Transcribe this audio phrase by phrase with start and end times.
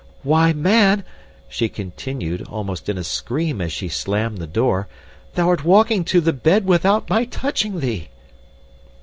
[0.23, 1.03] Why, man,"
[1.47, 4.87] she continued almost in a scream as she slammed the door,
[5.35, 8.09] "thou'rt walking to the bed without my touching thee!